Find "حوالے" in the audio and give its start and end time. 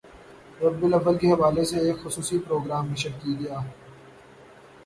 1.31-1.63